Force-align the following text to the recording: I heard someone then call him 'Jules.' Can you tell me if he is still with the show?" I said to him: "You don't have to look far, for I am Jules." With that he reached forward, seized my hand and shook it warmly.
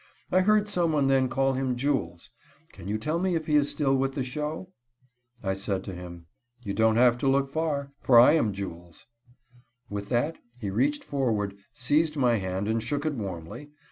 I 0.31 0.39
heard 0.41 0.67
someone 0.67 1.05
then 1.05 1.29
call 1.29 1.53
him 1.53 1.75
'Jules.' 1.75 2.31
Can 2.73 2.87
you 2.87 2.97
tell 2.97 3.19
me 3.19 3.35
if 3.35 3.45
he 3.45 3.55
is 3.55 3.69
still 3.69 3.95
with 3.95 4.15
the 4.15 4.23
show?" 4.23 4.71
I 5.43 5.53
said 5.53 5.83
to 5.83 5.93
him: 5.93 6.25
"You 6.63 6.73
don't 6.73 6.95
have 6.95 7.19
to 7.19 7.27
look 7.27 7.47
far, 7.47 7.91
for 7.99 8.19
I 8.19 8.31
am 8.31 8.51
Jules." 8.51 9.05
With 9.91 10.09
that 10.09 10.39
he 10.59 10.71
reached 10.71 11.03
forward, 11.03 11.55
seized 11.71 12.17
my 12.17 12.37
hand 12.37 12.67
and 12.67 12.81
shook 12.81 13.05
it 13.05 13.13
warmly. 13.13 13.69